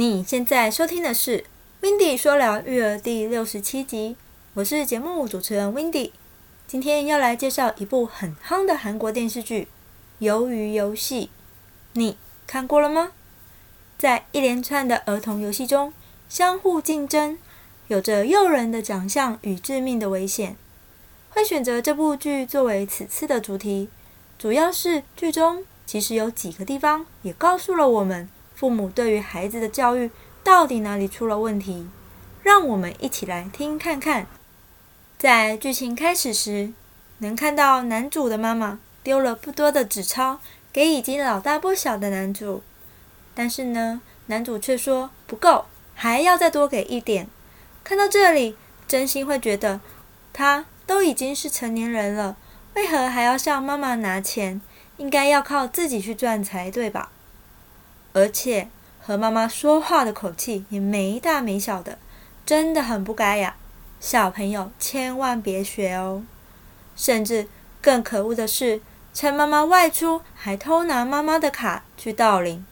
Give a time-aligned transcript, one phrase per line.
[0.00, 1.44] 你现在收听的是
[1.86, 4.16] 《Windy 说聊育儿》第六十七集，
[4.54, 6.12] 我是节目主持人 Windy。
[6.66, 9.68] 今天要来介绍一部很夯的韩国电视剧
[10.26, 11.26] 《鱿鱼游戏》，
[11.92, 12.16] 你
[12.46, 13.12] 看过了吗？
[13.98, 15.92] 在一连串的儿童游戏中，
[16.30, 17.36] 相互竞争，
[17.88, 20.56] 有着诱人的奖项与致命的危险。
[21.28, 23.90] 会选择这部剧作为此次的主题，
[24.38, 28.30] 主要是剧中其实有几个地方也告诉了我们。
[28.60, 30.10] 父母对于孩子的教育
[30.44, 31.88] 到底哪里出了问题？
[32.42, 34.26] 让我们一起来听看看。
[35.16, 36.74] 在剧情开始时，
[37.20, 42.62] 能看到男主的妈妈丢了不多的纸钞给已经老大不小的男主，
[43.34, 47.28] 但是呢，男主却说不够，还要再多给一点。
[47.82, 49.80] 看到这里，真心会觉得
[50.34, 52.36] 他都已经是成年人了，
[52.74, 54.60] 为何还要向妈妈拿钱？
[54.98, 57.10] 应该要靠自己去赚才对吧？
[58.12, 58.68] 而且
[59.00, 61.98] 和妈妈说话的口气也没大没小的，
[62.44, 63.56] 真的很不该呀！
[64.00, 66.22] 小朋友千万别学哦。
[66.96, 67.48] 甚至
[67.80, 68.80] 更可恶的是，
[69.14, 72.66] 趁妈妈外出还偷拿妈妈的卡去盗领，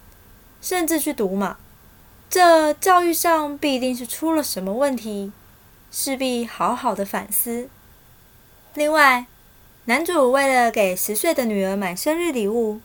[0.60, 1.56] 甚至去赌马。
[2.28, 5.32] 这教育上必定是出了什么问题，
[5.90, 7.68] 势必好好的反思。
[8.74, 9.26] 另外，
[9.86, 12.80] 男主为了给十岁的女儿买生日礼物。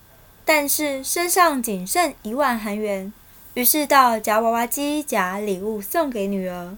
[0.45, 3.13] 但是身上仅剩一万韩元，
[3.53, 6.75] 于是到夹娃娃机夹礼物送给女儿。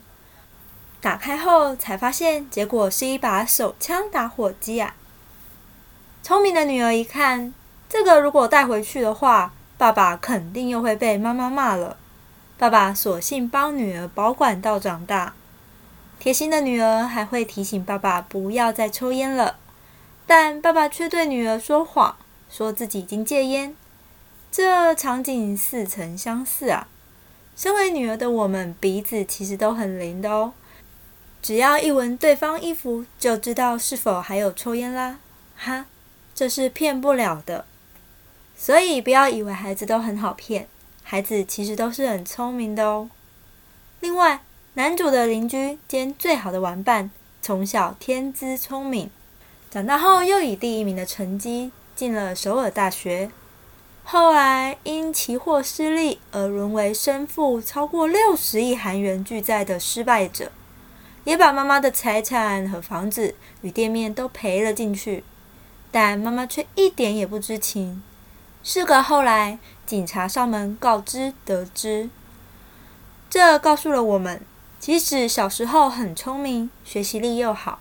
[1.02, 4.96] 打开后才发现，结果是一把手枪打火机啊！
[6.24, 7.54] 聪明的女儿一看，
[7.88, 11.98] 这个如果带回去的话，爸爸肯定又会被妈妈骂了。
[12.58, 15.34] 爸爸索性帮女儿保管到长大。
[16.20, 19.58] 贴心的女儿还会提醒爸爸不要再抽烟了，
[20.26, 22.16] 但爸爸却对女儿说谎。
[22.56, 23.76] 说自己已经戒烟，
[24.50, 26.88] 这场景似曾相似啊！
[27.54, 30.54] 身为女儿的我们，鼻子其实都很灵的哦。
[31.42, 35.20] 只要一闻对方衣服，就知道是否还有抽烟啦。
[35.58, 35.88] 哈，
[36.34, 37.66] 这是骗不了的。
[38.56, 40.70] 所以不要以为孩子都很好骗，
[41.04, 43.10] 孩子其实都是很聪明的哦。
[44.00, 44.42] 另外，
[44.76, 47.12] 男主的邻居兼最好的玩伴，
[47.42, 49.10] 从小天资聪明，
[49.70, 51.74] 长大后又以第一名的成绩。
[51.96, 53.32] 进了首尔大学，
[54.04, 60.52] 后来因期货失利而沦为身负超过六十亿韩元巨债的失败者，
[61.24, 65.24] 也把妈妈的财产和房子与店面都赔了进去，
[65.90, 68.04] 但妈妈却一点也不知情。
[68.62, 72.10] 事隔后来，警察上门告知得知，
[73.30, 74.42] 这告诉了我们，
[74.80, 77.80] 即使小时候很聪明，学习力又好，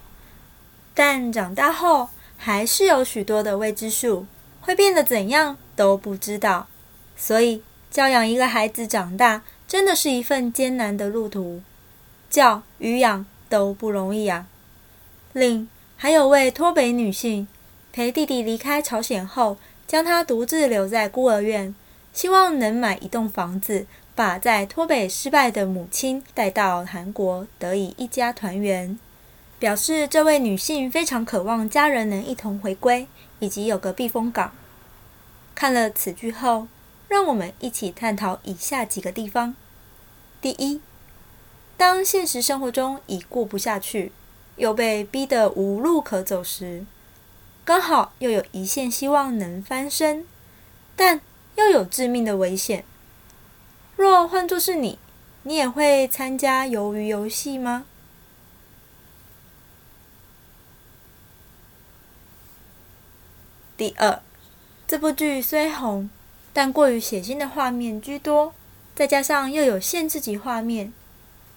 [0.95, 2.11] 但长大后。
[2.45, 4.27] 还是有许多的未知数，
[4.61, 6.67] 会变得怎样都不知道。
[7.17, 11.63] 所以，教养一个孩子长大，真的是一份艰难的路途，
[12.29, 14.47] 教与养都不容易啊。
[15.33, 15.67] 另
[15.97, 17.49] 还有位脱北女性，
[17.91, 19.57] 陪弟弟离开朝鲜后，
[19.87, 21.75] 将他独自留在孤儿院，
[22.13, 28.99] 希望能买一栋房子，把在脱北失败的母亲带到韩国，得以一家团圆。
[29.65, 33.09] 表示这位女性非常渴望家人能一同回归，
[33.39, 34.53] 以及有个避风港。
[35.55, 36.69] 看了此剧后，
[37.09, 39.55] 让我们一起探讨以下几个地方：
[40.43, 40.83] 第一，
[41.79, 44.13] 当现实生活中已过不下去，
[44.57, 46.85] 又被逼得无路可走时，
[47.65, 50.27] 刚好又有一线希望能翻身，
[50.95, 51.23] 但
[51.57, 52.85] 又有致命的危险。
[53.97, 54.99] 若换作是你，
[55.45, 57.87] 你也会参加鱿鱼游戏吗？
[63.77, 64.21] 第二，
[64.87, 66.09] 这部剧虽红，
[66.53, 68.55] 但过于血腥的画面居多，
[68.95, 70.93] 再加上又有限制级画面。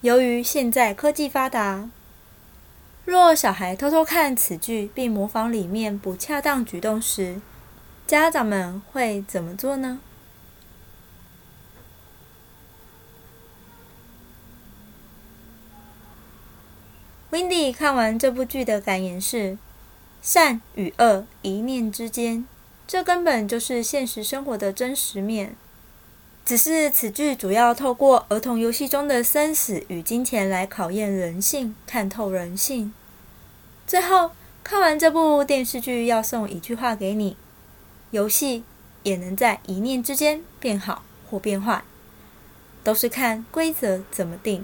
[0.02, 1.92] 由于现在科技发达，
[3.06, 7.40] 若小孩偷偷看此剧并模仿里面不恰当举动时，
[8.08, 10.00] 家长们会怎么做呢
[17.30, 19.60] ？Windy 看完这部剧的感言是。
[20.22, 22.46] 善与恶一念之间，
[22.88, 25.56] 这根本就是现实生活的真实面。
[26.46, 32.94] 只是此剧主要透过儿童游戏中的生死与金钱来考验人性，看透人性。
[33.86, 34.32] 最后
[34.64, 37.36] 看完这部电视剧，要送一句话给你：
[38.12, 38.64] 游戏
[39.04, 41.84] 也能在一念之间变好或变坏，
[42.84, 44.64] 都是看规则怎么定。